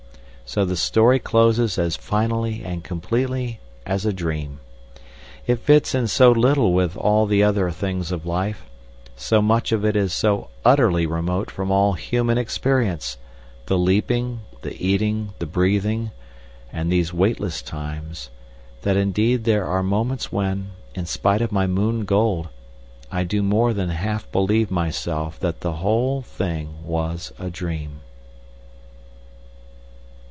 So 0.43 0.65
the 0.65 0.75
story 0.75 1.17
closes 1.17 1.79
as 1.79 1.95
finally 1.95 2.61
and 2.65 2.83
completely 2.83 3.61
as 3.85 4.05
a 4.05 4.11
dream. 4.11 4.59
It 5.47 5.59
fits 5.59 5.95
in 5.95 6.07
so 6.07 6.33
little 6.33 6.73
with 6.73 6.97
all 6.97 7.25
the 7.25 7.41
other 7.41 7.71
things 7.71 8.11
of 8.11 8.25
life, 8.25 8.65
so 9.15 9.41
much 9.41 9.71
of 9.71 9.85
it 9.85 9.95
is 9.95 10.13
so 10.13 10.49
utterly 10.65 11.05
remote 11.05 11.49
from 11.49 11.71
all 11.71 11.93
human 11.93 12.37
experience, 12.37 13.17
the 13.67 13.77
leaping, 13.79 14.41
the 14.61 14.75
eating, 14.85 15.29
the 15.39 15.45
breathing, 15.45 16.11
and 16.73 16.91
these 16.91 17.13
weightless 17.13 17.61
times, 17.61 18.29
that 18.81 18.97
indeed 18.97 19.45
there 19.45 19.65
are 19.65 19.81
moments 19.81 20.33
when, 20.33 20.71
in 20.93 21.05
spite 21.05 21.41
of 21.41 21.53
my 21.53 21.65
moon 21.65 22.03
gold, 22.03 22.49
I 23.09 23.23
do 23.23 23.41
more 23.41 23.71
than 23.73 23.87
half 23.87 24.29
believe 24.33 24.69
myself 24.69 25.39
that 25.39 25.61
the 25.61 25.75
whole 25.75 26.21
thing 26.21 26.73
was 26.83 27.31
a 27.39 27.49
dream.... 27.49 28.01